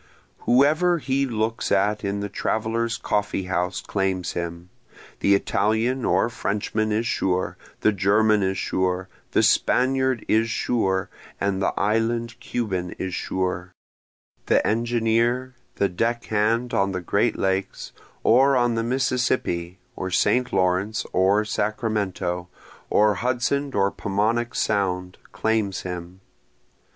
Whoever 0.47 0.97
he 0.97 1.27
looks 1.27 1.71
at 1.71 2.03
in 2.03 2.21
the 2.21 2.27
traveler's 2.27 2.97
coffee 2.97 3.43
house 3.43 3.81
claims 3.81 4.31
him, 4.31 4.69
The 5.19 5.35
Italian 5.35 6.05
or 6.05 6.27
Frenchman 6.27 6.91
is 6.91 7.05
sure, 7.05 7.55
the 7.81 7.91
German 7.91 8.41
is 8.41 8.57
sure, 8.57 9.09
the 9.33 9.43
Spaniard 9.43 10.25
is 10.27 10.49
sure, 10.49 11.11
and 11.39 11.61
the 11.61 11.71
island 11.79 12.39
Cuban 12.39 12.93
is 12.97 13.13
sure, 13.13 13.73
The 14.47 14.65
engineer, 14.65 15.53
the 15.75 15.87
deck 15.87 16.23
hand 16.25 16.73
on 16.73 16.93
the 16.93 17.01
great 17.01 17.37
lakes, 17.37 17.91
or 18.23 18.57
on 18.57 18.73
the 18.73 18.81
Mississippi 18.81 19.77
or 19.95 20.09
St. 20.09 20.51
Lawrence 20.51 21.05
or 21.13 21.45
Sacramento, 21.45 22.49
or 22.89 23.13
Hudson 23.13 23.71
or 23.75 23.91
Paumanok 23.91 24.55
sound, 24.55 25.19
claims 25.31 25.81
him. 25.81 26.21